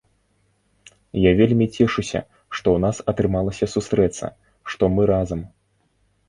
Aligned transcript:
Я 1.23 1.31
вельмі 1.39 1.67
цешуся, 1.75 2.21
што 2.61 2.73
у 2.77 2.79
нас 2.87 3.03
атрымалася 3.13 3.69
сустрэцца, 3.75 4.31
што 4.75 4.83
мы 4.97 5.03
разам. 5.13 5.45